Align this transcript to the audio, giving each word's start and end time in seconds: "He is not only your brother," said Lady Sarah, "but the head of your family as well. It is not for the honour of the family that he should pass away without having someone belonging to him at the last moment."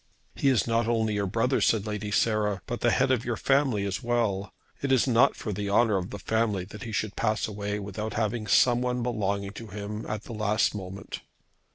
"He 0.33 0.49
is 0.49 0.65
not 0.65 0.87
only 0.87 1.13
your 1.13 1.27
brother," 1.27 1.61
said 1.61 1.85
Lady 1.85 2.09
Sarah, 2.09 2.63
"but 2.65 2.81
the 2.81 2.89
head 2.89 3.11
of 3.11 3.23
your 3.23 3.37
family 3.37 3.85
as 3.85 4.01
well. 4.01 4.51
It 4.81 4.91
is 4.91 5.05
not 5.07 5.35
for 5.35 5.53
the 5.53 5.69
honour 5.69 5.95
of 5.97 6.09
the 6.09 6.17
family 6.17 6.65
that 6.65 6.81
he 6.81 6.91
should 6.91 7.15
pass 7.15 7.47
away 7.47 7.77
without 7.77 8.15
having 8.15 8.47
someone 8.47 9.03
belonging 9.03 9.51
to 9.51 9.67
him 9.67 10.07
at 10.07 10.23
the 10.23 10.33
last 10.33 10.73
moment." 10.73 11.21